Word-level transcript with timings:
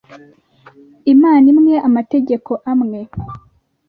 Imana 1.13 1.45
imwe, 1.53 1.75
Amategeko 1.87 2.51
amwe. 2.71 2.99